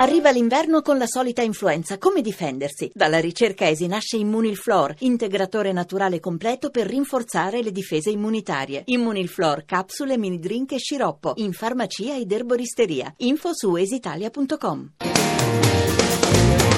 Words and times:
Arriva 0.00 0.30
l'inverno 0.30 0.80
con 0.80 0.96
la 0.96 1.06
solita 1.06 1.42
influenza. 1.42 1.98
Come 1.98 2.22
difendersi? 2.22 2.90
Dalla 2.94 3.20
ricerca 3.20 3.68
ESI 3.68 3.86
nasce 3.86 4.16
Immunilflor, 4.16 4.94
integratore 5.00 5.72
naturale 5.72 6.20
completo 6.20 6.70
per 6.70 6.86
rinforzare 6.86 7.62
le 7.62 7.70
difese 7.70 8.08
immunitarie. 8.08 8.80
Immunilflor, 8.86 9.64
capsule, 9.66 10.16
mini 10.16 10.38
drink 10.38 10.72
e 10.72 10.78
sciroppo. 10.78 11.34
In 11.36 11.52
farmacia 11.52 12.16
ed 12.16 12.32
erboristeria. 12.32 13.12
Info 13.18 13.50
su 13.52 13.76
esitalia.com. 13.76 14.92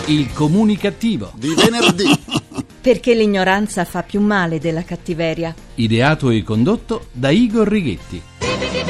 Il 0.07 0.33
comunicativo. 0.33 1.31
di 1.37 1.55
venerdì. 1.55 2.11
Perché 2.83 3.15
l'ignoranza 3.15 3.85
fa 3.85 4.03
più 4.03 4.21
male 4.21 4.59
della 4.59 4.83
cattiveria. 4.83 5.55
Ideato 5.77 6.29
e 6.31 6.43
condotto 6.43 7.07
da 7.13 7.31
Igor 7.31 7.69
Righetti. 7.69 8.21
Dove 8.41 8.83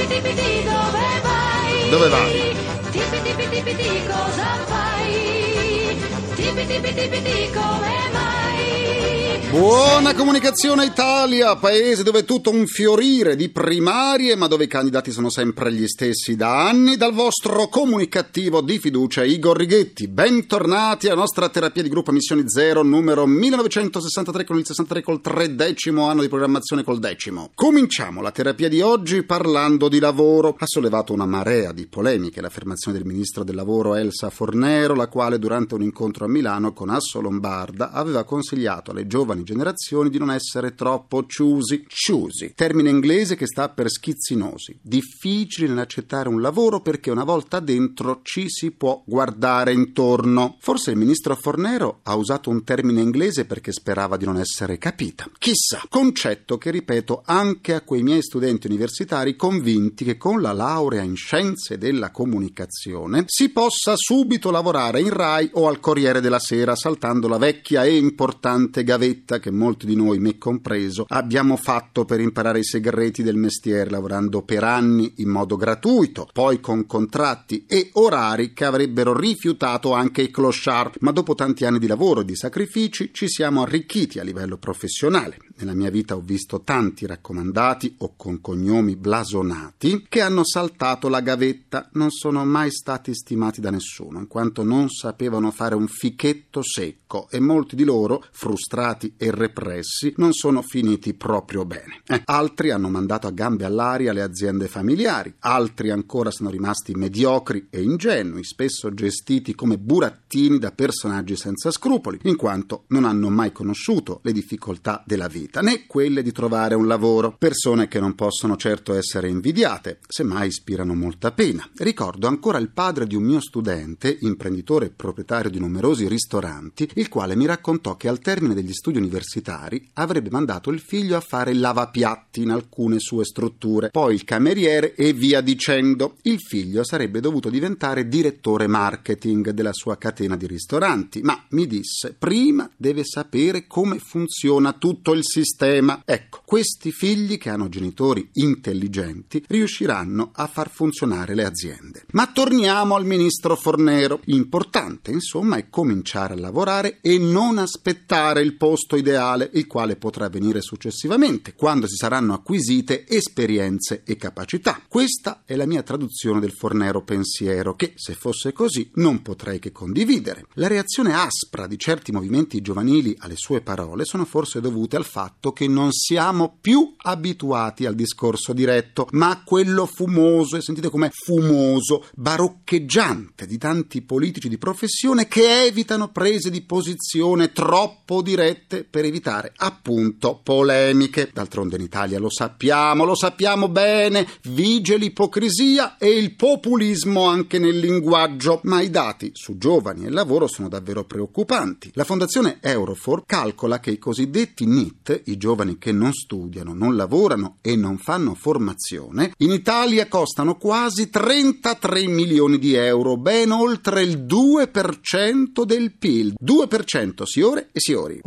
vai? 1.21 1.91
Dove 1.91 2.09
vai? 2.09 2.62
Tipi 2.93 3.19
tipi 3.25 3.47
tipi 3.49 3.75
ti 3.75 3.91
cosa 4.07 4.49
fai? 4.69 5.97
Tipi 6.37 6.63
tipi 6.67 6.91
tipi 6.93 7.19
ti 7.23 7.51
come 7.57 7.97
mai? 8.13 9.22
Buona 9.53 10.15
comunicazione 10.15 10.87
Italia, 10.87 11.57
paese 11.57 12.03
dove 12.03 12.25
tutto 12.25 12.49
un 12.49 12.67
fiorire 12.67 13.37
di 13.37 13.51
primarie, 13.51 14.35
ma 14.35 14.47
dove 14.47 14.65
i 14.65 14.67
candidati 14.67 15.13
sono 15.13 15.29
sempre 15.29 15.71
gli 15.71 15.87
stessi 15.87 16.37
da 16.37 16.67
anni, 16.69 16.97
dal 16.97 17.13
vostro 17.13 17.69
comunicativo 17.69 18.63
di 18.63 18.79
fiducia 18.79 19.25
Igor 19.25 19.59
Righetti. 19.59 20.09
Bentornati 20.09 21.09
alla 21.09 21.21
nostra 21.21 21.51
terapia 21.51 21.83
di 21.83 21.91
gruppo 21.91 22.13
Missioni 22.13 22.45
Zero 22.47 22.83
numero 22.83 23.27
1963 23.27 24.45
con 24.47 24.57
il 24.57 24.65
63 24.65 25.03
col 25.03 25.21
tredecimo 25.21 26.09
anno 26.09 26.23
di 26.23 26.29
programmazione 26.29 26.83
col 26.83 26.99
decimo. 26.99 27.51
Cominciamo 27.55 28.23
la 28.23 28.31
terapia 28.31 28.71
di 28.71 28.81
oggi 28.81 29.23
parlando 29.23 29.91
di 29.91 29.99
lavoro. 29.99 30.57
Ha 30.59 30.67
sollevato 30.67 31.13
una 31.13 31.27
marea 31.27 31.73
di 31.73 31.87
polemiche 31.87 32.41
l'affermazione 32.41 32.97
del 32.97 33.07
ministro 33.07 33.45
del 33.45 33.57
lavoro 33.57 33.97
Elsa 33.97 34.31
Fornero, 34.31 34.95
la 34.95 35.09
quale 35.09 35.39
durante 35.39 35.75
un 35.75 35.83
incontro 35.83 36.25
a 36.25 36.29
Milano 36.29 36.73
con 36.73 36.89
Asso 36.89 37.21
Lombarda 37.21 37.91
aveva 37.91 38.25
consigliato 38.25 38.93
alle 38.93 39.07
giovani 39.07 39.41
generazioni 39.45 40.11
di 40.11 40.19
non 40.19 40.31
essere 40.31 40.75
troppo 40.75 41.25
choosy. 41.27 41.85
Choosy, 41.87 42.53
termine 42.55 42.91
inglese 42.91 43.37
che 43.37 43.47
sta 43.47 43.69
per 43.69 43.91
schizzinosi, 43.91 44.79
difficili 44.81 45.69
nell'accettare 45.69 46.29
un 46.29 46.41
lavoro 46.41 46.81
perché 46.81 47.11
una 47.11 47.25
volta 47.25 47.61
dentro 47.61 48.21
ci 48.23 48.49
si 48.49 48.71
può 48.71 49.03
guardare 49.05 49.73
intorno. 49.73 50.57
Forse 50.61 50.91
il 50.91 50.97
ministro 50.97 51.35
Fornero 51.37 52.01
ha 52.03 52.15
usato 52.15 52.51
un 52.51 52.65
termine 52.65 53.01
inglese 53.01 53.45
perché 53.45 53.73
sperava 53.73 54.17
di 54.17 54.25
non 54.25 54.39
essere 54.39 54.79
capita. 54.79 55.29
Chissà, 55.39 55.83
concetto 55.89 56.59
che 56.59 56.71
ripeto 56.71 57.23
anche 57.25 57.75
a 57.75 57.83
quei 57.83 58.03
miei 58.03 58.23
studenti 58.23 58.67
universitari 58.67 59.37
convinti 59.37 60.05
che 60.05 60.17
con 60.17 60.41
la 60.41 60.53
laurea 60.53 61.03
in 61.03 61.17
scienze 61.17 61.79
della 61.79 62.11
comunicazione 62.11 63.25
si 63.27 63.51
possa 63.51 63.95
subito 63.97 64.51
lavorare 64.51 65.01
in 65.01 65.11
RAI 65.11 65.51
o 65.55 65.69
al 65.69 65.81
Corriere 65.81 66.21
della 66.21 66.39
Sera 66.39 66.75
saltando 66.75 67.29
la 67.29 67.39
vecchia 67.39 67.85
e 67.85 67.97
importante 67.97 68.85
gavetta 68.85 69.32
che 69.39 69.51
molti 69.51 69.87
di 69.87 69.97
noi, 69.97 70.19
me 70.19 70.39
compreso, 70.39 71.05
abbiamo 71.09 71.57
fatto 71.57 72.05
per 72.05 72.21
imparare 72.21 72.61
i 72.61 72.65
segreti 72.65 73.23
del 73.23 73.37
mestiere 73.37 73.91
lavorando 73.91 74.43
per 74.43 74.65
anni 74.65 75.15
in 75.17 75.29
modo 75.29 75.57
gratuito, 75.57 76.29
poi 76.33 76.61
con 76.61 76.87
contratti 76.87 77.65
e 77.67 77.91
orari 77.95 78.53
che 78.53 78.65
avrebbero 78.65 79.17
rifiutato 79.17 79.93
anche 79.93 80.23
i 80.23 80.31
clochard, 80.31 80.97
ma 81.01 81.13
dopo 81.13 81.35
tanti 81.35 81.65
anni 81.65 81.79
di 81.79 81.87
lavoro 81.87 82.21
e 82.21 82.25
di 82.25 82.37
sacrifici 82.37 83.11
ci 83.13 83.29
siamo 83.29 83.63
arricchiti 83.63 84.19
a 84.19 84.25
livello 84.25 84.57
professionale. 84.57 85.39
Nella 85.57 85.75
mia 85.75 85.91
vita 85.91 86.17
ho 86.17 86.21
visto 86.21 86.63
tanti 86.63 87.07
raccomandati 87.07 87.97
o 87.99 88.15
con 88.17 88.41
cognomi 88.41 88.97
blasonati 88.97 90.07
che 90.09 90.21
hanno 90.21 90.45
saltato 90.45 91.09
la 91.09 91.21
gavetta, 91.21 91.89
non 91.93 92.11
sono 92.11 92.45
mai 92.45 92.71
stati 92.71 93.15
stimati 93.15 93.61
da 93.61 93.71
nessuno, 93.71 94.19
in 94.19 94.27
quanto 94.27 94.65
non 94.65 94.89
sapevano 94.89 95.51
fare 95.51 95.75
un 95.75 95.87
fichetto 95.87 96.63
secco 96.63 97.29
e 97.31 97.41
molti 97.41 97.77
di 97.77 97.85
loro, 97.85 98.25
frustrati 98.31 99.12
e 99.17 99.31
repressi, 99.31 100.13
non 100.17 100.33
sono 100.33 100.63
finiti 100.63 101.15
proprio 101.15 101.65
bene. 101.65 102.03
Eh, 102.07 102.23
altri 102.25 102.71
hanno 102.71 102.89
mandato 102.89 103.27
a 103.27 103.31
gambe 103.31 103.65
all'aria 103.65 104.13
le 104.13 104.23
aziende 104.23 104.69
familiari, 104.69 105.35
altri 105.41 105.91
ancora 105.91 106.31
sono 106.31 106.51
rimasti 106.51 106.95
mediocri 106.95 107.69
e 107.71 107.83
ingenui, 107.83 108.45
spesso 108.45 108.93
gestiti 108.95 109.55
come 109.55 109.79
burattini 109.79 110.59
da 110.59 110.73
personaggi 110.73 111.37
senza 111.37 111.71
scrupoli, 111.71 112.21
in 112.25 112.37
quanto 112.37 112.85
non 112.89 113.05
hanno 113.05 113.29
mai 113.29 113.53
conosciuto 113.53 114.21
le 114.23 114.33
difficoltà 114.33 115.03
della 115.07 115.29
vita, 115.29 115.61
né 115.61 115.87
quelle 115.87 116.23
di 116.23 116.33
trovare 116.33 116.75
un 116.75 116.87
lavoro. 116.87 117.37
Persone 117.39 117.89
che 117.89 118.01
non 118.01 118.15
possono 118.15 118.57
certo 118.57 118.95
essere 118.95 119.29
invidiate, 119.29 119.99
semmai 120.07 120.49
ispirano 120.49 120.95
molta 120.95 121.33
pena. 121.33 121.69
Ricordo 121.77 122.27
ancora 122.27 122.59
il 122.59 122.71
padre 122.71 123.07
di 123.07 123.17
un 123.17 123.25
mio 123.25 123.41
studente, 123.41 124.17
imprenditore 124.21 124.87
e 124.87 124.91
proprietario 124.91 125.51
di 125.51 125.59
numerosi 125.59 126.09
ristoranti, 126.09 126.89
il 126.95 127.09
quale 127.09 127.37
mi 127.37 127.47
raccontò 127.47 127.97
che 127.97 128.09
al 128.09 128.21
termine 128.21 128.55
degli 128.55 128.73
studi 128.73 128.99
universitari 129.03 129.89
avrebbe 129.95 130.31
mandato 130.31 130.71
il 130.71 130.81
figlio 130.81 131.17
a 131.17 131.21
fare 131.21 131.53
lavapiatti 131.53 132.43
in 132.43 132.51
alcune 132.51 132.99
sue 132.99 133.25
strutture, 133.25 133.91
poi 133.91 134.15
il 134.15 134.25
cameriere 134.25 134.95
e 134.95 135.13
via 135.13 135.41
dicendo. 135.41 136.17
Il 136.23 136.39
figlio 136.41 136.85
sarebbe 136.85 137.21
dovuto 137.21 137.51
diventare 137.51 138.09
direttore 138.09 138.67
marketing 138.67 139.51
della 139.51 139.73
sua 139.73 139.99
catena 139.99 140.37
di 140.37 140.47
ristoranti, 140.47 141.21
ma 141.23 141.45
mi 141.51 141.67
disse 141.67 142.15
prima 142.19 142.71
deve 142.77 143.05
sapere 143.05 143.67
come 143.67 143.99
funziona 143.99 144.73
tutto 144.73 145.13
il 145.13 145.25
sistema. 145.25 146.03
Ecco, 146.05 146.41
questi 146.45 146.93
figli 146.93 147.39
che 147.39 147.51
hanno 147.51 147.69
genitori 147.69 148.29
intelligenti 148.35 149.45
riusciranno 149.49 150.31
a 150.35 150.47
far 150.47 150.71
funzionare 150.71 151.35
le 151.35 151.45
aziende. 151.45 152.05
Ma 152.13 152.31
torniamo 152.33 152.95
al 152.95 153.05
ministro 153.05 153.57
Fornero. 153.57 154.21
Importante, 154.27 155.11
insomma, 155.11 155.57
è 155.57 155.69
cominciare 155.69 156.35
a 156.35 156.39
lavorare 156.39 156.99
e 157.01 157.19
non 157.19 157.59
aspettare 157.59 158.43
il 158.43 158.55
posto 158.55 158.92
ideale, 158.97 159.51
il 159.55 159.67
quale 159.67 159.97
potrà 159.97 160.29
venire 160.29 160.61
successivamente, 160.61 161.55
quando 161.55 161.87
si 161.87 161.97
saranno 161.97 162.35
acquisite 162.35 163.07
esperienze 163.07 164.03
e 164.05 164.17
capacità. 164.17 164.81
Questa 164.89 165.43
è 165.45 165.55
la 165.57 165.67
mia 165.67 165.83
traduzione 165.83 166.41
del 166.41 166.53
Fornero 166.53 167.03
pensiero, 167.03 167.75
che, 167.75 167.93
se 167.97 168.15
fosse 168.15 168.53
così, 168.53 168.91
non 168.95 169.23
potrei 169.23 169.59
che 169.59 169.73
condividere. 169.73 170.47
La 170.55 170.69
reazione 170.69 171.15
aspra 171.15 171.67
di 171.67 171.79
certi 171.79 172.13
movimenti 172.13 172.61
giovanili 172.61 173.15
alle 173.19 173.37
sue 173.37 173.61
parole 173.61 174.05
sono 174.05 174.25
forse 174.25 174.61
dovute 174.61 174.97
al 174.97 175.05
fatto 175.05 175.53
che 175.53 175.67
non 175.69 175.93
siamo 175.93 176.57
più 176.61 176.95
abituati 176.97 177.87
al 177.87 177.95
discorso 177.95 178.53
diretto, 178.53 179.09
ma 179.13 179.31
a 179.31 179.43
quello 179.43 179.87
fumoso, 179.87 180.57
e 180.57 180.63
sentite 180.63 180.91
com'è 180.91 181.11
fumoso, 181.11 182.05
baroccheggiante 182.15 183.47
di 183.47 183.59
tanti 183.59 184.03
politici 184.03 184.49
di 184.49 184.59
professione 184.59 185.29
che 185.29 185.65
evitano 185.65 186.11
prese 186.11 186.51
di 186.51 186.63
posizione 186.63 187.53
troppo 187.53 188.23
dirette 188.23 188.82
per 188.85 189.05
evitare 189.05 189.53
appunto 189.57 190.41
polemiche. 190.43 191.31
D'altronde 191.33 191.77
in 191.77 191.83
Italia 191.83 192.19
lo 192.19 192.31
sappiamo, 192.31 193.05
lo 193.05 193.15
sappiamo 193.15 193.69
bene, 193.69 194.27
vige 194.43 194.97
l'ipocrisia 194.97 195.97
e 195.99 196.11
il 196.11 196.35
populismo 196.35 197.25
anche 197.25 197.59
nel 197.59 197.79
linguaggio, 197.79 198.61
ma 198.65 198.81
i 198.81 198.91
dati 198.91 199.31
su 199.35 199.59
giovani 199.59 200.05
e 200.05 200.11
lavoro 200.11 200.47
sono 200.47 200.69
davvero 200.69 201.05
preoccupanti. 201.05 201.91
La 201.95 202.05
fondazione 202.05 202.59
Eurofor 202.61 203.25
calcola 203.27 203.81
che 203.81 203.91
i 203.91 203.99
cosiddetti 203.99 204.67
NIT, 204.67 205.23
i 205.27 205.37
giovani 205.37 205.79
che 205.79 205.93
non 205.93 206.13
studiano, 206.13 206.75
non 206.75 206.97
lavorano 206.97 207.57
e 207.61 207.77
non 207.77 207.99
fanno 207.99 208.35
formazione, 208.35 209.33
in 209.39 209.51
Italia 209.51 210.09
costano 210.09 210.57
quasi 210.57 211.11
33 211.11 212.07
milioni 212.07 212.59
di 212.59 212.75
euro, 212.75 213.17
ben 213.17 213.51
oltre 213.51 214.03
il 214.03 214.25
2% 214.25 215.65
del 215.65 215.93
PIL. 215.93 216.35
2% 216.43 217.23
signore 217.25 217.69
e 217.73 217.81
signori. 217.81 218.21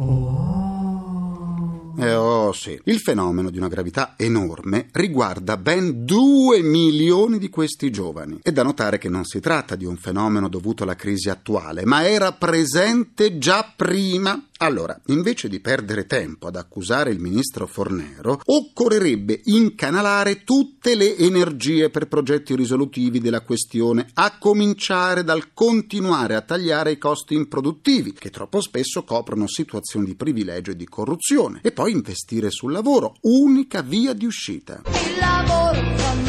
Eh 1.98 2.14
oh 2.14 2.52
sì, 2.52 2.80
il 2.86 3.00
fenomeno 3.00 3.50
di 3.50 3.58
una 3.58 3.70
gravità 3.70 4.16
enorme 4.18 4.88
riguarda 4.92 5.56
ben 5.56 6.04
2 6.04 6.62
milioni 6.62 7.38
di 7.38 7.50
questi 7.50 7.90
giovani. 7.90 8.40
È 8.42 8.52
da 8.52 8.64
notare 8.64 8.98
che 8.98 9.08
non 9.08 9.24
si 9.24 9.40
tratta 9.40 9.76
di 9.76 9.86
un 9.86 9.96
fenomeno 9.96 10.50
dovuto 10.50 10.84
alla 10.84 10.96
crisi 10.96 11.30
attuale, 11.30 11.86
ma 11.86 12.06
era 12.06 12.34
presente 12.34 13.38
già 13.38 13.72
prima. 13.76 14.48
Allora, 14.60 14.98
invece 15.08 15.50
di 15.50 15.60
perdere 15.60 16.06
tempo 16.06 16.48
ad 16.48 16.56
accusare 16.56 17.12
il 17.12 17.20
ministro 17.20 17.68
Fornero, 17.68 18.40
occorrerebbe 18.46 19.42
incanalare 19.46 20.44
tutte 20.44 20.96
le 20.96 21.18
energie 21.18 21.90
per 21.90 22.08
progetti 22.08 22.56
risolutivi 22.56 23.20
della 23.20 23.42
questione, 23.42 24.08
a 24.14 24.38
cominciare 24.38 25.26
dal 25.26 25.54
continuare 25.54 26.36
a 26.36 26.42
tagliare 26.42 26.92
i 26.92 26.98
costi 26.98 27.36
improduttivi, 27.36 28.14
che 28.14 28.30
troppo 28.30 28.62
spesso 28.62 29.04
coprono 29.04 29.46
situazioni 29.46 30.06
di 30.06 30.16
privilegio 30.16 30.72
e 30.72 30.78
di 30.78 30.86
corruzione, 30.86 31.60
e 31.62 31.74
poi 31.74 31.92
investire 31.92 32.50
sul 32.50 32.72
lavoro, 32.72 33.16
unica 33.24 33.82
via 33.82 34.14
di 34.14 34.26
uscita. 34.26 34.84
Il 34.86 35.20
lavoro 35.20 36.25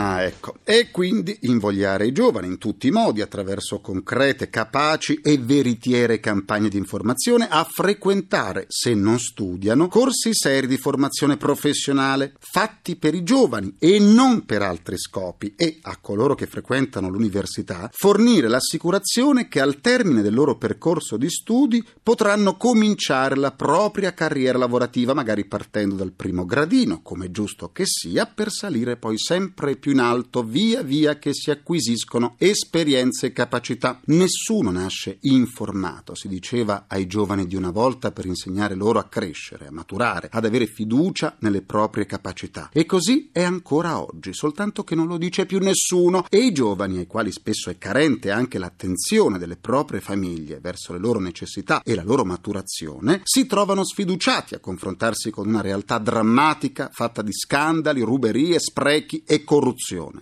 Ah, 0.00 0.22
ecco. 0.22 0.58
E 0.62 0.92
quindi 0.92 1.36
invogliare 1.40 2.06
i 2.06 2.12
giovani 2.12 2.46
in 2.46 2.58
tutti 2.58 2.86
i 2.86 2.92
modi, 2.92 3.20
attraverso 3.20 3.80
concrete, 3.80 4.48
capaci 4.48 5.20
e 5.20 5.38
veritiere 5.38 6.20
campagne 6.20 6.68
di 6.68 6.76
informazione, 6.76 7.48
a 7.48 7.64
frequentare, 7.68 8.66
se 8.68 8.94
non 8.94 9.18
studiano, 9.18 9.88
corsi 9.88 10.32
seri 10.32 10.68
di 10.68 10.76
formazione 10.76 11.36
professionale, 11.36 12.34
fatti 12.38 12.94
per 12.94 13.16
i 13.16 13.24
giovani 13.24 13.74
e 13.76 13.98
non 13.98 14.44
per 14.44 14.62
altri 14.62 14.96
scopi, 14.96 15.54
e 15.56 15.78
a 15.82 15.96
coloro 16.00 16.36
che 16.36 16.46
frequentano 16.46 17.08
l'università 17.08 17.90
fornire 17.92 18.46
l'assicurazione 18.46 19.48
che 19.48 19.60
al 19.60 19.80
termine 19.80 20.22
del 20.22 20.34
loro 20.34 20.56
percorso 20.56 21.16
di 21.16 21.28
studi 21.28 21.84
potranno 22.00 22.56
cominciare 22.56 23.34
la 23.34 23.50
propria 23.50 24.14
carriera 24.14 24.58
lavorativa, 24.58 25.12
magari 25.12 25.44
partendo 25.44 25.96
dal 25.96 26.12
primo 26.12 26.46
gradino, 26.46 27.02
come 27.02 27.26
è 27.26 27.30
giusto 27.32 27.72
che 27.72 27.82
sia, 27.84 28.26
per 28.26 28.52
salire 28.52 28.96
poi 28.96 29.18
sempre 29.18 29.74
più 29.74 29.86
in 29.90 30.00
alto 30.00 30.42
via 30.42 30.82
via 30.82 31.18
che 31.18 31.32
si 31.32 31.50
acquisiscono 31.50 32.34
esperienze 32.38 33.26
e 33.26 33.32
capacità. 33.32 34.00
Nessuno 34.06 34.70
nasce 34.70 35.18
informato, 35.22 36.14
si 36.14 36.28
diceva 36.28 36.84
ai 36.88 37.06
giovani 37.06 37.46
di 37.46 37.56
una 37.56 37.70
volta 37.70 38.10
per 38.12 38.26
insegnare 38.26 38.74
loro 38.74 38.98
a 38.98 39.04
crescere, 39.04 39.66
a 39.66 39.72
maturare, 39.72 40.28
ad 40.30 40.44
avere 40.44 40.66
fiducia 40.66 41.36
nelle 41.40 41.62
proprie 41.62 42.06
capacità. 42.06 42.70
E 42.72 42.86
così 42.86 43.30
è 43.32 43.42
ancora 43.42 44.00
oggi, 44.00 44.32
soltanto 44.32 44.84
che 44.84 44.94
non 44.94 45.06
lo 45.06 45.18
dice 45.18 45.46
più 45.46 45.58
nessuno 45.58 46.26
e 46.28 46.38
i 46.38 46.52
giovani, 46.52 46.98
ai 46.98 47.06
quali 47.06 47.32
spesso 47.32 47.70
è 47.70 47.78
carente 47.78 48.30
anche 48.30 48.58
l'attenzione 48.58 49.38
delle 49.38 49.56
proprie 49.56 50.00
famiglie 50.00 50.60
verso 50.60 50.92
le 50.92 50.98
loro 50.98 51.20
necessità 51.20 51.82
e 51.82 51.94
la 51.94 52.04
loro 52.04 52.24
maturazione, 52.24 53.20
si 53.24 53.46
trovano 53.46 53.84
sfiduciati 53.84 54.54
a 54.54 54.60
confrontarsi 54.60 55.30
con 55.30 55.46
una 55.46 55.60
realtà 55.60 55.98
drammatica 55.98 56.90
fatta 56.92 57.22
di 57.22 57.32
scandali, 57.32 58.00
ruberie, 58.00 58.58
sprechi 58.58 59.22
e 59.26 59.44
corruzione. 59.44 59.77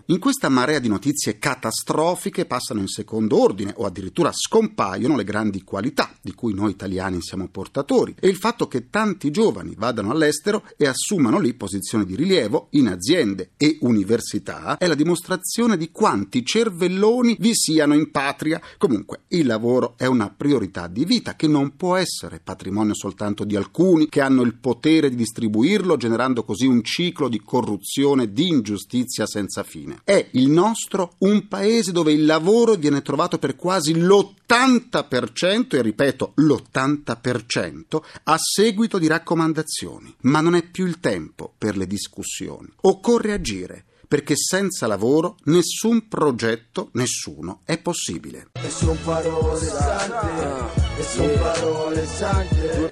In 0.06 0.18
questa 0.18 0.50
marea 0.50 0.78
di 0.78 0.88
notizie 0.88 1.38
catastrofiche 1.38 2.44
passano 2.44 2.80
in 2.80 2.88
secondo 2.88 3.40
ordine 3.40 3.72
o 3.78 3.86
addirittura 3.86 4.30
scompaiono 4.30 5.16
le 5.16 5.24
grandi 5.24 5.62
qualità 5.62 6.12
di 6.20 6.34
cui 6.34 6.52
noi 6.52 6.72
italiani 6.72 7.22
siamo 7.22 7.48
portatori 7.48 8.14
e 8.20 8.28
il 8.28 8.36
fatto 8.36 8.68
che 8.68 8.90
tanti 8.90 9.30
giovani 9.30 9.74
vadano 9.74 10.10
all'estero 10.10 10.62
e 10.76 10.86
assumano 10.86 11.38
lì 11.38 11.54
posizioni 11.54 12.04
di 12.04 12.14
rilievo 12.14 12.68
in 12.72 12.88
aziende 12.88 13.52
e 13.56 13.78
università 13.80 14.76
è 14.76 14.86
la 14.86 14.94
dimostrazione 14.94 15.78
di 15.78 15.90
quanti 15.90 16.44
cervelloni 16.44 17.36
vi 17.40 17.54
siano 17.54 17.94
in 17.94 18.10
patria. 18.10 18.60
Comunque, 18.76 19.22
il 19.28 19.46
lavoro 19.46 19.94
è 19.96 20.04
una 20.04 20.28
priorità 20.28 20.86
di 20.86 21.06
vita 21.06 21.34
che 21.34 21.46
non 21.46 21.76
può 21.76 21.96
essere 21.96 22.40
patrimonio 22.40 22.94
soltanto 22.94 23.44
di 23.44 23.56
alcuni 23.56 24.08
che 24.10 24.20
hanno 24.20 24.42
il 24.42 24.56
potere 24.56 25.08
di 25.08 25.16
distribuirlo, 25.16 25.96
generando 25.96 26.44
così 26.44 26.66
un 26.66 26.82
ciclo 26.82 27.28
di 27.28 27.40
corruzione, 27.40 28.32
di 28.32 28.48
ingiustizia 28.48 29.26
senza 29.26 29.44
fine. 29.62 30.00
È 30.04 30.28
il 30.32 30.48
nostro 30.48 31.14
un 31.18 31.48
paese 31.48 31.92
dove 31.92 32.12
il 32.12 32.24
lavoro 32.24 32.74
viene 32.74 33.02
trovato 33.02 33.38
per 33.38 33.56
quasi 33.56 33.94
l'80%, 33.94 35.76
e 35.76 35.82
ripeto 35.82 36.32
l'80%, 36.36 38.02
a 38.24 38.36
seguito 38.38 38.98
di 38.98 39.06
raccomandazioni. 39.06 40.14
Ma 40.22 40.40
non 40.40 40.54
è 40.54 40.62
più 40.62 40.86
il 40.86 41.00
tempo 41.00 41.52
per 41.56 41.76
le 41.76 41.86
discussioni. 41.86 42.68
Occorre 42.82 43.32
agire 43.32 43.85
perché 44.06 44.34
senza 44.36 44.86
lavoro 44.86 45.36
nessun 45.44 46.08
progetto, 46.08 46.90
nessuno 46.92 47.60
è 47.64 47.78
possibile. 47.78 48.48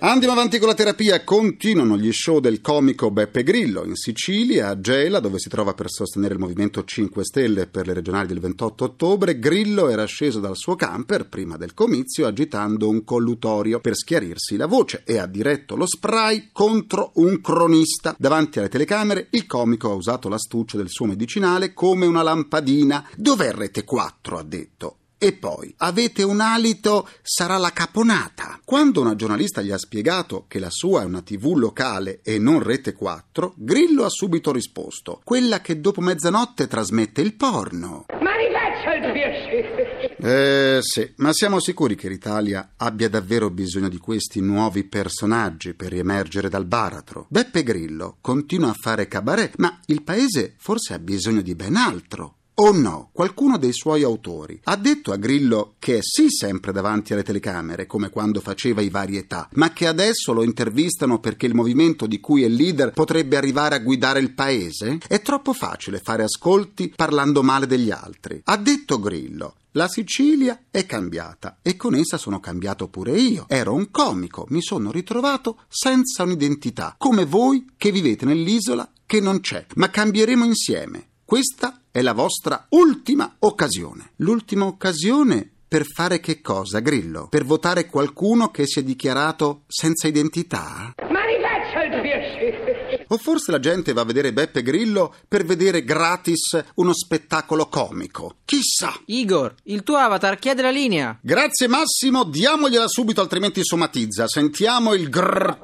Andiamo 0.00 0.32
avanti 0.32 0.58
con 0.58 0.68
la 0.68 0.74
terapia. 0.74 1.24
Continuano 1.24 1.96
gli 1.96 2.12
show 2.12 2.38
del 2.38 2.60
comico 2.60 3.10
Beppe 3.10 3.42
Grillo 3.42 3.84
in 3.84 3.94
Sicilia, 3.94 4.68
a 4.68 4.80
Gela, 4.80 5.20
dove 5.20 5.38
si 5.38 5.48
trova 5.48 5.72
per 5.72 5.90
sostenere 5.90 6.34
il 6.34 6.40
Movimento 6.40 6.84
5 6.84 7.24
Stelle 7.24 7.66
per 7.66 7.86
le 7.86 7.94
regionali 7.94 8.28
del 8.28 8.40
28 8.40 8.84
ottobre. 8.84 9.38
Grillo 9.38 9.88
era 9.88 10.04
sceso 10.04 10.40
dal 10.40 10.56
suo 10.56 10.76
camper 10.76 11.28
prima 11.28 11.56
del 11.56 11.72
comizio 11.72 12.26
agitando 12.26 12.88
un 12.88 13.04
collutorio 13.04 13.80
per 13.80 13.96
schiarirsi 13.96 14.56
la 14.56 14.66
voce 14.66 15.02
e 15.04 15.18
ha 15.18 15.26
diretto 15.26 15.74
lo 15.76 15.86
spray 15.86 16.50
contro 16.52 17.12
un 17.14 17.40
cronista. 17.40 18.14
Davanti 18.18 18.58
alle 18.58 18.68
telecamere 18.68 19.28
il 19.30 19.46
comico 19.46 19.90
ha 19.90 19.94
usato 19.94 20.28
l'astuccio 20.28 20.76
del 20.76 20.88
suo 20.88 21.03
medicinale 21.06 21.72
come 21.72 22.06
una 22.06 22.22
lampadina. 22.22 23.08
Dov'è 23.16 23.52
Rete 23.52 23.84
4? 23.84 24.38
ha 24.38 24.42
detto. 24.42 24.96
E 25.16 25.32
poi, 25.32 25.72
avete 25.78 26.22
un 26.22 26.40
alito, 26.40 27.08
sarà 27.22 27.56
la 27.56 27.70
caponata. 27.70 28.60
Quando 28.62 29.00
una 29.00 29.14
giornalista 29.14 29.62
gli 29.62 29.70
ha 29.70 29.78
spiegato 29.78 30.44
che 30.48 30.58
la 30.58 30.68
sua 30.68 31.00
è 31.00 31.04
una 31.06 31.22
tv 31.22 31.54
locale 31.54 32.20
e 32.22 32.38
non 32.38 32.62
Rete 32.62 32.92
4, 32.92 33.54
Grillo 33.56 34.04
ha 34.04 34.10
subito 34.10 34.52
risposto: 34.52 35.22
quella 35.24 35.60
che 35.60 35.80
dopo 35.80 36.02
mezzanotte 36.02 36.66
trasmette 36.66 37.22
il 37.22 37.34
porno. 37.36 38.04
Ma 38.20 38.36
rifaccia 38.36 38.94
il 38.96 39.12
piacere. 39.12 39.83
Eh 40.26 40.78
sì, 40.80 41.12
ma 41.16 41.34
siamo 41.34 41.60
sicuri 41.60 41.96
che 41.96 42.08
l'Italia 42.08 42.72
abbia 42.78 43.10
davvero 43.10 43.50
bisogno 43.50 43.90
di 43.90 43.98
questi 43.98 44.40
nuovi 44.40 44.84
personaggi 44.84 45.74
per 45.74 45.90
riemergere 45.90 46.48
dal 46.48 46.64
baratro? 46.64 47.26
Beppe 47.28 47.62
Grillo 47.62 48.16
continua 48.22 48.70
a 48.70 48.76
fare 48.80 49.06
cabaret, 49.06 49.52
ma 49.58 49.78
il 49.84 50.02
paese 50.02 50.54
forse 50.56 50.94
ha 50.94 50.98
bisogno 50.98 51.42
di 51.42 51.54
ben 51.54 51.76
altro. 51.76 52.36
O 52.56 52.70
no, 52.70 53.10
qualcuno 53.12 53.58
dei 53.58 53.72
suoi 53.72 54.04
autori 54.04 54.60
ha 54.64 54.76
detto 54.76 55.10
a 55.10 55.16
Grillo 55.16 55.74
che 55.80 55.98
è 55.98 56.00
sì 56.02 56.26
sempre 56.28 56.70
davanti 56.70 57.12
alle 57.12 57.24
telecamere, 57.24 57.86
come 57.86 58.10
quando 58.10 58.40
faceva 58.40 58.80
i 58.80 58.90
varietà, 58.90 59.48
ma 59.54 59.72
che 59.72 59.88
adesso 59.88 60.32
lo 60.32 60.44
intervistano 60.44 61.18
perché 61.18 61.46
il 61.46 61.54
movimento 61.54 62.06
di 62.06 62.20
cui 62.20 62.44
è 62.44 62.48
leader 62.48 62.92
potrebbe 62.92 63.36
arrivare 63.36 63.74
a 63.74 63.80
guidare 63.80 64.20
il 64.20 64.34
paese? 64.34 64.98
È 65.04 65.20
troppo 65.20 65.52
facile 65.52 65.98
fare 65.98 66.22
ascolti 66.22 66.92
parlando 66.94 67.42
male 67.42 67.66
degli 67.66 67.90
altri. 67.90 68.40
Ha 68.44 68.56
detto 68.56 69.00
Grillo. 69.00 69.56
La 69.72 69.88
Sicilia 69.88 70.66
è 70.70 70.86
cambiata 70.86 71.58
e 71.60 71.74
con 71.74 71.96
essa 71.96 72.18
sono 72.18 72.38
cambiato 72.38 72.86
pure 72.86 73.18
io. 73.18 73.46
Ero 73.48 73.74
un 73.74 73.90
comico, 73.90 74.46
mi 74.50 74.62
sono 74.62 74.92
ritrovato 74.92 75.62
senza 75.66 76.22
un'identità, 76.22 76.94
come 76.96 77.24
voi 77.24 77.72
che 77.76 77.90
vivete 77.90 78.24
nell'isola 78.24 78.88
che 79.04 79.18
non 79.18 79.40
c'è, 79.40 79.66
ma 79.74 79.90
cambieremo 79.90 80.44
insieme. 80.44 81.08
Questa 81.24 81.80
è 81.94 82.02
la 82.02 82.12
vostra 82.12 82.66
ultima 82.70 83.36
occasione. 83.38 84.14
L'ultima 84.16 84.64
occasione 84.64 85.48
per 85.68 85.84
fare 85.86 86.18
che 86.18 86.40
cosa, 86.40 86.80
Grillo? 86.80 87.28
Per 87.28 87.44
votare 87.44 87.86
qualcuno 87.86 88.50
che 88.50 88.66
si 88.66 88.80
è 88.80 88.82
dichiarato 88.82 89.62
senza 89.68 90.08
identità? 90.08 90.92
Ma 91.08 91.24
rifaccia 91.24 91.84
il 91.84 92.00
piacere. 92.00 93.06
O 93.10 93.16
forse 93.16 93.52
la 93.52 93.60
gente 93.60 93.92
va 93.92 94.00
a 94.00 94.04
vedere 94.06 94.32
Beppe 94.32 94.62
Grillo 94.64 95.14
per 95.28 95.44
vedere 95.44 95.84
gratis 95.84 96.64
uno 96.74 96.92
spettacolo 96.92 97.68
comico? 97.68 98.38
Chissà! 98.44 98.92
Igor, 99.04 99.54
il 99.66 99.84
tuo 99.84 99.94
avatar 99.94 100.36
chiede 100.40 100.62
la 100.62 100.70
linea. 100.70 101.16
Grazie 101.22 101.68
Massimo, 101.68 102.24
diamogliela 102.24 102.88
subito 102.88 103.20
altrimenti 103.20 103.60
somatizza. 103.62 104.26
Sentiamo 104.26 104.94
il 104.94 105.08
grrr. 105.08 105.58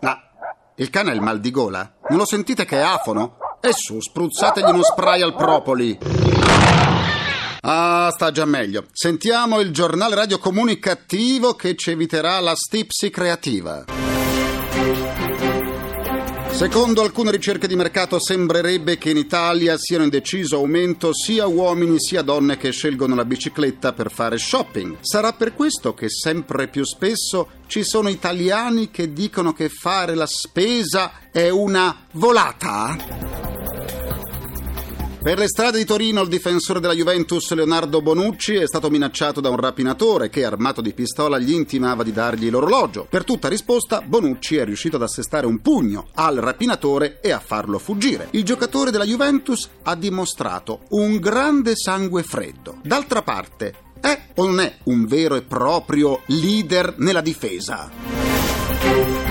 Ah, 0.00 0.30
il 0.76 0.90
cane 0.90 1.10
ha 1.10 1.14
il 1.14 1.22
mal 1.22 1.40
di 1.40 1.50
gola? 1.50 1.90
Non 2.10 2.18
lo 2.18 2.26
sentite 2.26 2.66
che 2.66 2.76
è 2.76 2.82
afono? 2.82 3.38
E 3.66 3.72
su, 3.72 3.98
spruzzategli 3.98 4.68
uno 4.68 4.82
spray 4.82 5.22
al 5.22 5.34
propoli. 5.34 5.96
Ah, 7.62 8.10
sta 8.12 8.30
già 8.30 8.44
meglio. 8.44 8.84
Sentiamo 8.92 9.58
il 9.60 9.70
giornale 9.70 10.14
radio 10.14 10.38
comunicativo 10.38 11.54
che 11.54 11.74
ci 11.74 11.92
eviterà 11.92 12.40
la 12.40 12.54
stipsi 12.54 13.08
creativa. 13.08 13.86
Secondo 16.50 17.02
alcune 17.02 17.30
ricerche 17.30 17.66
di 17.66 17.74
mercato 17.74 18.20
sembrerebbe 18.20 18.98
che 18.98 19.10
in 19.10 19.16
Italia 19.16 19.76
siano 19.78 20.04
in 20.04 20.10
deciso 20.10 20.56
aumento 20.56 21.14
sia 21.14 21.46
uomini 21.46 21.98
sia 21.98 22.20
donne 22.20 22.58
che 22.58 22.70
scelgono 22.70 23.14
la 23.14 23.24
bicicletta 23.24 23.94
per 23.94 24.10
fare 24.10 24.36
shopping. 24.36 24.98
Sarà 25.00 25.32
per 25.32 25.54
questo 25.54 25.94
che 25.94 26.10
sempre 26.10 26.68
più 26.68 26.84
spesso 26.84 27.48
ci 27.66 27.82
sono 27.82 28.10
italiani 28.10 28.90
che 28.90 29.12
dicono 29.14 29.54
che 29.54 29.70
fare 29.70 30.14
la 30.14 30.26
spesa 30.26 31.12
è 31.32 31.48
una 31.48 32.04
volata? 32.12 33.33
Per 35.24 35.38
le 35.38 35.48
strade 35.48 35.78
di 35.78 35.86
Torino 35.86 36.20
il 36.20 36.28
difensore 36.28 36.80
della 36.80 36.92
Juventus 36.92 37.50
Leonardo 37.54 38.02
Bonucci 38.02 38.56
è 38.56 38.66
stato 38.66 38.90
minacciato 38.90 39.40
da 39.40 39.48
un 39.48 39.56
rapinatore 39.56 40.28
che, 40.28 40.44
armato 40.44 40.82
di 40.82 40.92
pistola, 40.92 41.38
gli 41.38 41.52
intimava 41.52 42.02
di 42.02 42.12
dargli 42.12 42.50
l'orologio. 42.50 43.06
Per 43.08 43.24
tutta 43.24 43.48
risposta, 43.48 44.02
Bonucci 44.02 44.56
è 44.56 44.66
riuscito 44.66 44.96
ad 44.96 45.02
assestare 45.02 45.46
un 45.46 45.62
pugno 45.62 46.08
al 46.12 46.36
rapinatore 46.36 47.20
e 47.22 47.32
a 47.32 47.38
farlo 47.38 47.78
fuggire. 47.78 48.28
Il 48.32 48.44
giocatore 48.44 48.90
della 48.90 49.06
Juventus 49.06 49.66
ha 49.84 49.94
dimostrato 49.94 50.80
un 50.90 51.16
grande 51.16 51.74
sangue 51.74 52.22
freddo. 52.22 52.80
D'altra 52.82 53.22
parte, 53.22 53.74
è 54.02 54.26
o 54.34 54.44
non 54.44 54.60
è 54.60 54.76
un 54.84 55.06
vero 55.06 55.36
e 55.36 55.42
proprio 55.42 56.20
leader 56.26 56.96
nella 56.98 57.22
difesa? 57.22 59.23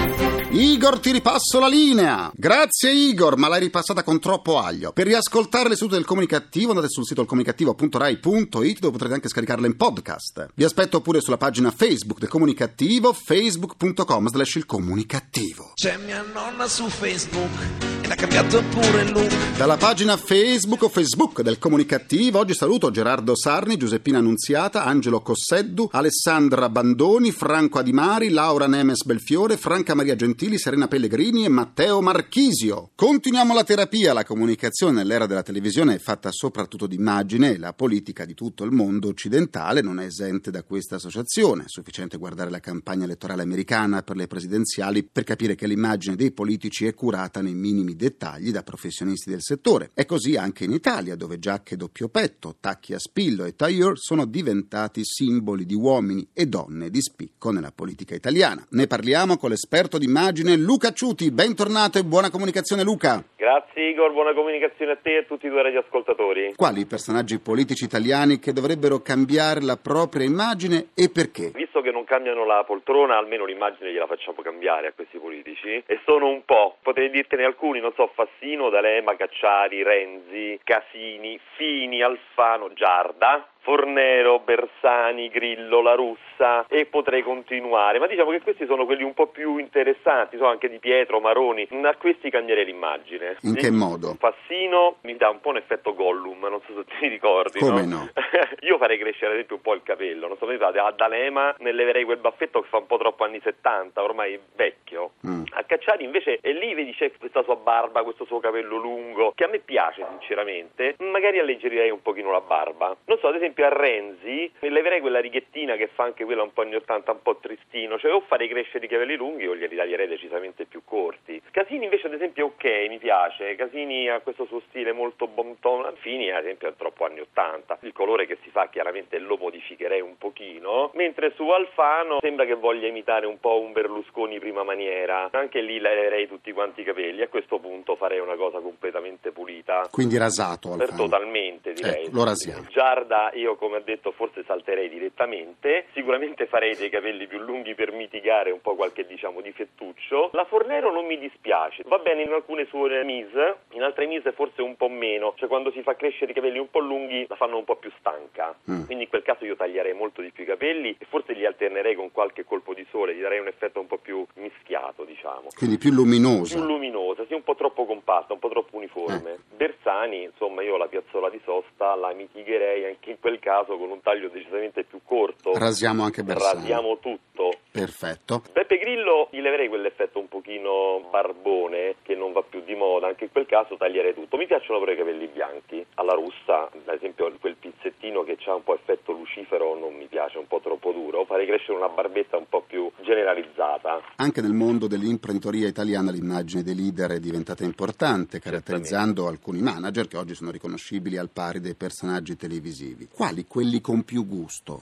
Igor, 0.55 1.00
ti 1.00 1.12
ripasso 1.12 1.60
la 1.60 1.67
linea. 1.67 2.31
Grazie 2.36 2.93
Igor, 2.93 3.38
ma 3.38 3.48
l'hai 3.48 3.60
ripassata 3.60 4.03
con 4.03 4.19
troppo 4.19 4.60
aglio. 4.60 4.91
Per 4.91 5.07
riascoltare 5.07 5.67
le 5.67 5.75
sedute 5.75 5.95
del 5.95 6.05
comunicativo 6.05 6.69
andate 6.69 6.89
sul 6.89 7.07
sito 7.07 7.25
comunicativo.rai.it 7.25 8.79
dove 8.79 8.91
potrete 8.91 9.15
anche 9.15 9.29
scaricarle 9.29 9.65
in 9.65 9.75
podcast. 9.75 10.50
Vi 10.53 10.63
aspetto 10.63 11.01
pure 11.01 11.22
sulla 11.22 11.38
pagina 11.38 11.72
Facebook 11.72 12.19
del 12.19 12.29
comunicativo 12.29 13.13
facebook.com 13.13 14.27
slash 14.27 14.55
il 14.55 14.67
comunicativo. 14.67 15.72
C'è 15.74 15.98
mia 15.98 16.24
nonna 16.31 16.67
su 16.67 16.88
Facebook 16.88 18.02
e 18.13 18.15
ha 18.15 18.15
cambiato 18.15 18.63
pure 18.70 19.10
look. 19.10 19.58
Dalla 19.58 19.77
pagina 19.77 20.17
Facebook 20.17 20.84
o 20.84 20.89
Facebook 20.89 21.41
del 21.41 21.60
Comunicativo 21.60 22.39
oggi 22.39 22.53
saluto 22.53 22.91
Gerardo 22.91 23.36
Sarni, 23.36 23.77
Giuseppina 23.77 24.17
Annunziata, 24.17 24.84
Angelo 24.84 25.22
Cosseddu, 25.22 25.89
Alessandra 25.91 26.70
Bandoni, 26.70 27.32
Franco 27.32 27.79
Adimari, 27.79 28.29
Laura 28.29 28.67
Nemes 28.67 29.03
Belfiore, 29.03 29.58
Franca 29.58 29.93
Maria 29.93 30.15
Gentili, 30.15 30.58
Serena 30.58 30.88
Pellegrini 30.88 31.46
e 31.46 31.50
Matteo 31.50 32.01
Marchisio. 32.01 32.91
Continuiamo 32.96 33.53
la 33.53 33.63
terapia, 33.63 34.13
la 34.13 34.25
comunicazione 34.25 34.93
nell'era 34.93 35.27
della 35.27 35.43
televisione 35.43 35.96
è 35.96 36.00
fatta 36.00 36.32
soprattutto 36.32 36.88
di 36.88 36.96
immagine 36.96 37.53
e 37.53 37.58
la 37.58 37.74
politica 37.74 38.25
di 38.25 38.34
tutto 38.34 38.63
il 38.63 38.72
mondo 38.72 39.08
occidentale 39.08 39.82
non 39.82 40.00
è 40.00 40.05
esente 40.05 40.51
da 40.51 40.63
questa 40.63 40.96
associazione. 40.96 41.63
È 41.63 41.70
sufficiente 41.70 42.17
guardare 42.17 42.50
la 42.50 42.60
campagna 42.60 43.05
elettorale 43.05 43.43
americana 43.43 44.01
per 44.01 44.15
le 44.15 44.27
presidenziali 44.27 45.03
per 45.03 45.24
capire 45.24 45.55
che 45.55 45.67
l'immagine 45.67 46.15
dei 46.15 46.32
politici 46.32 46.86
è 46.86 46.93
curata 46.93 47.41
nei 47.41 47.53
minimi 47.53 47.96
dettagli 47.96 48.02
da 48.10 48.63
professionisti 48.63 49.29
del 49.29 49.41
settore. 49.41 49.89
È 49.93 50.05
così 50.05 50.36
anche 50.36 50.63
in 50.65 50.72
Italia, 50.72 51.15
dove 51.15 51.39
giacche 51.39 51.75
doppio 51.75 52.10
petto, 52.10 52.55
tacchi 52.60 52.93
a 52.93 53.00
spillo 53.00 53.45
e 53.45 53.55
tailleur 53.55 53.98
sono 53.98 54.25
diventati 54.25 55.01
simboli 55.03 55.65
di 55.65 55.75
uomini 55.75 56.27
e 56.33 56.45
donne 56.45 56.89
di 56.89 57.01
spicco 57.01 57.51
nella 57.51 57.72
politica 57.74 58.15
italiana. 58.15 58.65
Ne 58.72 58.88
parliamo 58.88 59.38
con 59.38 59.50
l'esperto 59.50 59.98
d'immagine 59.98 60.55
Luca 60.55 60.91
Ciuti. 60.91 61.31
Bentornato 61.31 61.98
e 61.98 62.03
buona 62.03 62.29
comunicazione 62.29 62.83
Luca. 62.83 63.24
Grazie 63.36 63.89
Igor, 63.89 64.12
buona 64.13 64.33
comunicazione 64.33 64.93
a 64.93 64.98
te 65.01 65.15
e 65.15 65.17
a 65.19 65.24
tutti 65.24 65.48
i 65.48 65.50
tuoi 65.50 65.63
radioascoltatori. 65.63 66.53
Quali 66.55 66.81
i 66.81 66.86
personaggi 66.86 67.39
politici 67.39 67.83
italiani 67.83 68.39
che 68.39 68.53
dovrebbero 68.53 69.01
cambiare 69.01 69.62
la 69.62 69.77
propria 69.77 70.25
immagine 70.25 70.88
e 70.93 71.10
perché? 71.10 71.51
Visto 71.53 71.81
che 71.81 71.91
non 71.91 72.02
cambiano 72.05 72.45
la 72.45 72.63
poltrona, 72.63 73.17
almeno 73.17 73.45
l'immagine 73.45 73.91
gliela 73.91 74.07
facciamo 74.07 74.41
cambiare 74.41 74.88
a 74.88 74.93
questi 74.93 75.17
politici. 75.17 75.83
E 75.86 76.00
sono 76.05 76.27
un 76.27 76.43
po', 76.45 76.77
potrei 76.81 77.10
dirtene 77.10 77.43
alcuni, 77.43 77.79
non 77.79 77.93
so, 77.93 78.12
Fassino, 78.13 78.69
D'Alema, 78.69 79.15
Cacciari, 79.15 79.83
Renzi, 79.83 80.60
Casini, 80.63 81.39
Fini, 81.55 82.01
Alfano, 82.01 82.72
Giarda. 82.74 83.48
Fornero, 83.63 84.39
Bersani, 84.39 85.29
Grillo, 85.29 85.81
La 85.81 85.93
Russa 85.93 86.65
e 86.67 86.86
potrei 86.86 87.24
continuare, 87.24 87.98
ma 87.98 88.07
diciamo 88.07 88.31
che 88.31 88.41
questi 88.41 88.65
sono 88.65 88.86
quelli 88.86 89.03
un 89.03 89.13
po' 89.13 89.27
più 89.27 89.57
interessanti, 89.57 90.36
so 90.36 90.45
anche 90.45 90.69
di 90.69 90.79
Pietro, 90.79 91.22
Maroni, 91.22 91.67
a 91.83 91.95
questi 91.95 92.29
cambierei 92.29 92.65
l'immagine. 92.65 93.38
In 93.41 93.55
che 93.55 93.72
modo? 93.72 94.15
Fassino 94.19 94.98
mi 95.03 95.15
dà 95.15 95.29
un 95.29 95.39
po' 95.39 95.50
un 95.50 95.57
effetto 95.57 95.95
Gollum, 95.95 96.41
non 96.41 96.60
so 96.67 96.74
se 96.75 96.83
ti 97.00 97.07
ricordi. 97.07 97.60
Come 97.60 97.86
no? 97.86 97.98
no? 98.00 98.10
Io 98.67 98.77
farei 98.77 98.98
crescere 98.98 99.27
ad 99.27 99.33
esempio 99.33 99.55
un 99.55 99.62
po' 99.62 99.74
il 99.75 99.81
capello, 99.83 100.27
non 100.27 100.38
so 100.38 100.45
se 100.45 100.55
a 100.55 100.91
D'Alema 100.91 101.55
ne 101.60 101.72
leverei 101.93 102.03
quel 102.03 102.17
baffetto 102.17 102.62
che 102.62 102.67
fa 102.67 102.77
un 102.77 102.88
po' 102.88 102.97
troppo 102.97 103.23
anni 103.23 103.39
70, 103.41 104.01
ormai 104.01 104.39
vecchio. 104.55 105.12
Mm. 105.25 105.43
A 105.51 105.63
Cacciari 105.63 106.03
invece, 106.03 106.39
e 106.41 106.51
lì 106.53 106.73
vedi 106.73 106.93
c'è 106.93 107.12
questa 107.17 107.43
sua 107.43 107.55
barba, 107.55 108.03
questo 108.03 108.25
suo 108.25 108.39
capello 108.39 108.77
lungo, 108.77 109.31
che 109.35 109.43
a 109.43 109.47
me 109.47 109.59
piace 109.59 110.05
sinceramente, 110.09 110.95
magari 111.00 111.39
alleggerirei 111.39 111.91
un 111.91 112.01
pochino 112.01 112.31
la 112.31 112.41
barba. 112.41 112.95
Non 113.05 113.19
so, 113.19 113.27
ad 113.27 113.35
esempio 113.35 113.65
a 113.65 113.69
Renzi 113.69 114.51
leverei 114.59 115.00
quella 115.00 115.19
righettina 115.19 115.75
che 115.75 115.88
fa 115.88 116.03
anche 116.03 116.25
quella 116.25 116.41
un 116.41 116.51
po' 116.51 116.62
anni 116.62 116.75
80, 116.75 117.12
un 117.12 117.21
po' 117.21 117.38
tristino, 117.38 118.00
cioè 118.00 118.12
o 118.12 118.21
farei 118.21 118.47
crescere 118.47 118.85
i 118.85 118.89
capelli 118.89 119.15
lunghi 119.15 119.47
o 119.47 119.55
glieli 119.55 119.75
taglierei 119.75 120.07
decisamente 120.07 120.65
più 120.65 120.81
corti. 120.83 121.41
Casini 121.51 121.83
invece 121.83 122.07
ad 122.07 122.13
esempio 122.13 122.47
ok, 122.47 122.88
mi 122.89 122.97
piace, 122.97 123.55
Casini 123.55 124.09
ha 124.09 124.19
questo 124.19 124.45
suo 124.45 124.62
stile 124.69 124.91
molto 124.91 125.27
bon 125.27 125.59
ton, 125.59 125.93
Fini 125.97 126.31
ad 126.31 126.43
esempio 126.43 126.69
è 126.69 126.75
troppo 126.75 127.05
anni 127.05 127.19
80, 127.19 127.79
il 127.81 127.93
colore 127.93 128.25
che 128.25 128.38
si 128.41 128.50
fa 128.50 128.69
chiaramente 128.69 129.19
lo 129.19 129.38
modificherei 129.38 130.01
un 130.01 130.17
pochino, 130.17 130.89
mentre 130.93 131.33
su 131.35 131.43
Alfano 131.84 132.20
sembra 132.22 132.46
che 132.46 132.54
voglia 132.56 132.88
imitare 132.88 133.25
un 133.25 133.40
po' 133.40 133.60
un 133.60 133.74
Berlusconi 133.74 134.40
prima 134.40 134.63
maniera, 134.63 135.28
anche 135.34 135.60
lì 135.60 135.80
leverei 135.80 136.30
tutti 136.30 136.54
quanti 136.54 136.80
i 136.82 136.84
capelli, 136.86 137.22
a 137.22 137.28
questo 137.28 137.60
punto 137.60 137.98
farei 137.98 138.20
una 138.20 138.36
cosa 138.36 138.60
completamente 138.60 139.32
pulita. 139.32 139.90
Quindi 139.92 140.18
rasato 140.18 140.70
Per 140.78 140.82
Alfano. 140.90 141.04
totalmente 141.04 141.74
direi. 141.74 142.06
Ecco, 142.06 142.16
lo 142.16 142.24
rasiamo. 142.24 142.66
Giarda 142.70 143.32
io 143.34 143.56
come 143.58 143.78
ho 143.78 143.82
detto 143.82 144.12
forse 144.12 144.44
salterei 144.46 144.88
direttamente, 144.88 145.88
sicuramente 145.94 146.46
farei 146.46 146.74
dei 146.78 146.90
capelli 146.90 147.28
più 147.28 147.40
lunghi 147.40 147.75
per 147.75 147.92
mitigare 147.92 148.52
un 148.52 148.62
po' 148.62 148.75
qualche 148.75 149.06
diciamo 149.06 149.42
difettuccio. 149.42 150.30
La 150.32 150.46
Fornero 150.46 150.90
non 150.90 151.06
mi 151.06 151.20
dispiace, 151.20 151.84
va 151.88 151.98
bene 151.98 152.22
in 152.24 152.32
alcune 152.32 152.66
sue 152.68 153.04
mise, 153.04 153.58
in 153.72 153.84
altre 153.84 154.06
mise 154.06 154.32
forse 154.32 154.62
un 154.62 154.78
po' 154.78 154.88
meno, 154.88 155.34
cioè 155.36 155.50
quando 155.50 155.70
si 155.72 155.82
fa 155.82 155.96
crescere 155.98 156.32
i 156.32 156.34
capelli 156.34 156.60
un 156.60 156.70
po' 156.70 156.80
lunghi 156.80 157.25
la 157.28 157.36
fanno 157.36 157.58
un 157.58 157.66
po' 157.66 157.75
più 157.75 157.92
stanca, 158.00 158.56
Mm. 158.70 158.86
quindi 158.86 159.04
in 159.04 159.10
quel 159.10 159.24
caso 159.24 159.44
io 159.46 159.56
taglierei 159.58 159.94
molto 159.94 160.22
di 160.22 160.30
più 160.32 160.44
i 160.44 160.48
capelli 160.48 160.96
e 160.98 161.06
forse 161.10 161.34
li 161.34 161.46
alternerei 161.46 161.72
con 161.96 162.12
qualche 162.12 162.44
colpo 162.44 162.74
di 162.74 162.86
sole, 162.89 163.15
gli 163.15 163.22
darei 163.22 163.39
un 163.39 163.48
effetto 163.48 163.80
un 163.80 163.88
po' 163.88 163.98
più 163.98 164.25
mischiato 164.36 165.03
diciamo 165.03 165.48
Quindi 165.56 165.77
più 165.77 165.92
luminosa. 165.92 166.56
più 166.56 166.65
luminosa, 166.65 167.25
sì, 167.27 167.34
un 167.34 167.44
po' 167.44 167.56
troppo 167.56 167.86
compatta, 167.86 168.34
un 168.34 168.39
po' 168.39 168.50
troppo 168.50 168.77
uniforme. 168.77 169.39
Bersani, 169.56 170.24
insomma, 170.24 170.62
io 170.62 170.77
la 170.77 170.88
piazzola 170.88 171.30
di 171.30 171.39
sosta 171.44 171.96
la 171.96 172.13
mitigherei 172.13 172.86
anche 172.86 173.12
in 173.12 173.20
quel 173.20 173.39
caso 173.39 173.77
con 173.77 173.89
un 173.89 174.01
taglio 174.01 174.30
decisamente 174.30 174.84
più 174.84 175.00
corto. 175.03 175.53
Rasiamo 175.58 176.03
anche 176.03 176.24
Bersani. 176.24 176.62
Rasiamo 176.62 176.98
tutto. 177.00 177.51
Perfetto. 177.74 178.44
Beppe 178.53 178.77
Grillo 178.77 179.30
gli 179.32 179.42
leverei 179.42 179.68
quell'effetto 179.68 180.20
un 180.20 180.27
pochino 180.27 181.08
barbone 181.10 181.96
che 182.03 182.13
non 182.13 182.32
va 182.32 182.44
più 182.44 182.62
di 182.63 182.75
moda, 182.75 183.08
anche 183.08 183.24
in 183.24 183.32
quel 183.32 183.48
caso 183.48 183.77
taglierei 183.77 184.13
tutto. 184.13 184.38
Mi 184.38 184.46
piacciono 184.46 184.80
però 184.80 184.92
i 184.92 184.96
capelli 184.96 185.25
bianchi. 185.25 185.84
Alla 185.96 186.13
russa, 186.13 186.70
ad 186.70 186.94
esempio, 186.94 187.34
quel 187.39 187.56
pizzettino 187.56 188.24
che 188.24 188.38
ha 188.46 188.53
un 188.53 188.63
po' 188.63 188.75
effetto 188.75 189.12
lucifero 189.12 189.75
non 189.75 189.96
mi 189.96 190.06
piace, 190.06 190.38
un 190.38 190.46
po' 190.46 190.60
troppo 190.60 190.92
duro. 190.92 191.25
Farei 191.25 191.48
crescere 191.48 191.75
una 191.75 191.89
barbetta 191.89 192.38
un 192.38 192.46
po' 192.48 192.62
più 192.62 192.92
generalizzata. 193.01 194.01
Anche 194.18 194.42
nel 194.42 194.53
mondo 194.53 194.86
dell'imprenditoria 194.86 195.68
italiana 195.68 196.12
l'immagine 196.12 196.62
dei 196.62 196.75
leader 196.75 197.13
è 197.13 197.20
diventata 197.20 197.63
importante, 197.63 198.39
caratterizzando 198.39 199.25
alcuni 199.25 199.62
manager 199.62 200.08
che 200.08 200.18
oggi 200.18 200.36
sono 200.36 200.51
riconoscibili 200.51 201.18
al 201.18 201.32
pari 201.34 201.60
dei 201.60 201.74
personaggi 201.74 202.36
televisivi. 202.36 203.08
Quali 203.12 203.46
quelli 203.48 203.82
con 203.82 204.03
più 204.03 204.27
gusto? 204.27 204.82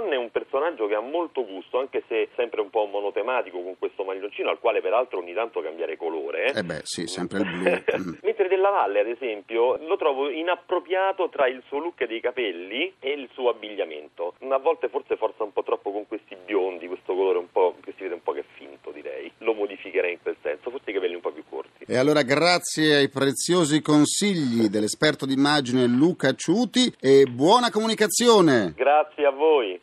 Marchionne 0.00 0.14
è 0.14 0.18
un 0.18 0.30
personaggio 0.30 0.86
che 0.86 0.94
ha 0.94 1.00
molto 1.00 1.44
gusto, 1.44 1.78
anche 1.78 2.02
se 2.08 2.28
sempre 2.34 2.60
un 2.60 2.70
po' 2.70 2.86
monotematico 2.86 3.60
con 3.60 3.76
questo 3.78 4.02
maglioncino, 4.04 4.48
al 4.48 4.58
quale 4.58 4.80
peraltro 4.80 5.18
ogni 5.18 5.34
tanto 5.34 5.60
cambiare 5.60 5.96
colore. 5.96 6.52
Eh 6.52 6.62
beh, 6.62 6.80
sì, 6.84 7.06
sempre 7.06 7.40
il 7.40 7.44
blu. 7.44 7.68
Mm. 8.00 8.14
Mentre 8.22 8.48
Della 8.48 8.70
Valle, 8.70 9.00
ad 9.00 9.08
esempio, 9.08 9.76
lo 9.76 9.96
trovo 9.96 10.30
inappropriato 10.30 11.28
tra 11.28 11.48
il 11.48 11.62
suo 11.66 11.78
look 11.78 12.06
dei 12.06 12.20
capelli 12.20 12.94
e 13.00 13.10
il 13.10 13.28
suo 13.32 13.50
abbigliamento. 13.50 14.34
A 14.48 14.58
volte 14.58 14.88
forse 14.88 15.16
forza 15.16 15.42
un 15.42 15.52
po' 15.52 15.62
troppo 15.62 15.90
con 15.90 16.06
questi 16.06 16.36
biondi, 16.36 16.86
questo 16.86 17.14
colore 17.14 17.38
un 17.38 17.50
po' 17.50 17.74
che 17.82 17.92
si 17.96 18.02
vede 18.04 18.14
un 18.14 18.22
po' 18.22 18.32
che 18.32 18.40
è 18.40 18.44
finto, 18.54 18.90
direi. 18.90 19.30
Lo 19.38 19.54
modificherei 19.54 20.12
in 20.12 20.22
quel 20.22 20.36
senso, 20.40 20.70
forse 20.70 20.90
i 20.90 20.94
capelli 20.94 21.14
un 21.14 21.20
po' 21.20 21.32
più 21.32 21.44
corti. 21.48 21.79
E 21.90 21.96
allora 21.96 22.22
grazie 22.22 22.94
ai 22.94 23.08
preziosi 23.08 23.82
consigli 23.82 24.68
dell'esperto 24.68 25.26
d'immagine 25.26 25.86
Luca 25.86 26.36
Ciuti 26.36 26.94
e 27.00 27.24
buona 27.24 27.68
comunicazione! 27.72 28.74
Grazie 28.76 29.26
a 29.26 29.30
voi. 29.32 29.80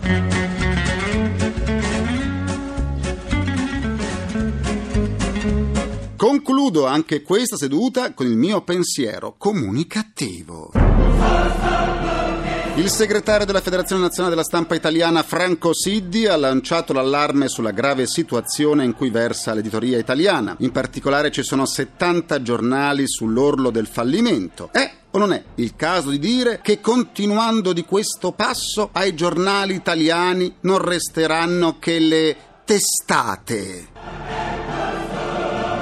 Concludo 6.16 6.86
anche 6.86 7.22
questa 7.24 7.58
seduta 7.58 8.14
con 8.14 8.26
il 8.26 8.38
mio 8.38 8.62
pensiero 8.62 9.36
comunicativo. 9.38 10.72
Il 12.78 12.92
segretario 12.92 13.48
della 13.48 13.60
Federazione 13.60 14.04
Nazionale 14.04 14.36
della 14.36 14.46
Stampa 14.46 14.76
Italiana 14.76 15.24
Franco 15.24 15.74
Siddi 15.74 16.28
ha 16.28 16.38
lanciato 16.38 16.94
l'allarme 16.94 17.48
sulla 17.48 17.72
grave 17.72 18.06
situazione 18.06 18.84
in 18.86 18.94
cui 18.94 19.10
versa 19.10 19.56
l'editoria 19.56 19.98
italiana. 19.98 20.56
In 20.60 20.72
particolare 20.72 21.32
ci 21.32 21.42
sono 21.42 21.66
70 21.66 22.44
giornali 22.44 23.08
sull'orlo 23.08 23.72
del 23.72 23.88
fallimento. 23.88 24.70
È 24.72 24.92
o 25.10 25.18
non 25.18 25.34
è 25.34 25.44
il 25.56 25.76
caso 25.76 26.12
di 26.12 26.20
dire 26.20 26.60
che 26.62 26.80
continuando 26.80 27.74
di 27.74 27.84
questo 27.84 28.32
passo 28.34 28.90
ai 28.92 29.16
giornali 29.16 29.74
italiani 29.74 30.58
non 30.62 30.78
resteranno 30.78 31.80
che 31.80 31.98
le 31.98 32.38
testate? 32.64 33.88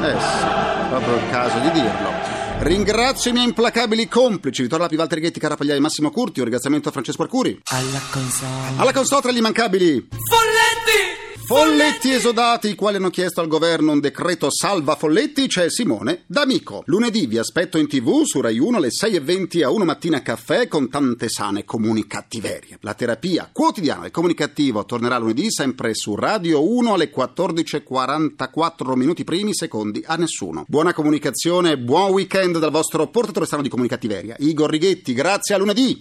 Eh 0.01 0.15
sì, 0.17 0.87
proprio 0.87 1.15
il 1.15 1.29
caso 1.29 1.59
di 1.59 1.71
dirlo. 1.71 2.14
Ringrazio 2.59 3.29
i 3.31 3.33
miei 3.33 3.45
implacabili 3.45 4.07
complici, 4.07 4.61
Vittorio 4.61 4.85
Lapi, 4.85 4.95
Walter 4.95 5.19
Ghetti, 5.19 5.39
Carapagliai, 5.39 5.79
Massimo 5.79 6.09
Curti, 6.09 6.39
un 6.39 6.45
ringraziamento 6.45 6.89
a 6.89 6.91
Francesco 6.91 7.21
Arcuri. 7.21 7.59
Alla 7.65 8.01
console. 8.09 8.73
Alla 8.77 8.93
consotra 8.93 9.31
gli 9.31 9.37
immancabili 9.37 10.07
Folletti! 10.09 11.24
Folletti 11.45 12.11
esodati, 12.11 12.69
i 12.69 12.75
quali 12.75 12.95
hanno 12.97 13.11
chiesto 13.11 13.39
al 13.39 13.47
governo 13.47 13.91
un 13.91 13.99
decreto 13.99 14.49
salva 14.49 14.95
Folletti, 14.95 15.45
c'è 15.45 15.69
Simone 15.69 16.23
D'Amico. 16.25 16.81
Lunedì 16.87 17.27
vi 17.27 17.37
aspetto 17.37 17.77
in 17.77 17.87
tv 17.87 18.23
su 18.23 18.41
Rai 18.41 18.57
1 18.57 18.77
alle 18.77 18.87
6.20 18.87 19.63
a 19.63 19.69
1 19.69 19.85
mattina 19.85 20.23
caffè 20.23 20.67
con 20.67 20.89
tante 20.89 21.29
sane 21.29 21.63
comunicattiverie. 21.63 22.79
La 22.81 22.95
terapia 22.95 23.47
quotidiana 23.53 24.01
del 24.01 24.09
comunicativo 24.09 24.85
tornerà 24.85 25.19
lunedì 25.19 25.51
sempre 25.51 25.93
su 25.93 26.15
Radio 26.15 26.67
1 26.67 26.93
alle 26.95 27.11
14.44 27.15 28.95
minuti 28.95 29.23
primi 29.23 29.53
secondi 29.53 30.01
a 30.03 30.15
nessuno. 30.15 30.65
Buona 30.67 30.93
comunicazione, 30.93 31.77
buon 31.77 32.09
weekend 32.09 32.57
dal 32.57 32.71
vostro 32.71 33.07
portatore 33.09 33.45
strano 33.45 33.61
di 33.61 33.69
comunicattiveria, 33.69 34.35
Igor 34.39 34.71
Righetti. 34.71 35.13
Grazie 35.13 35.53
a 35.53 35.59
lunedì. 35.59 35.95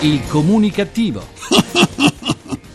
Il 0.00 0.20
comunicativo. 0.28 1.24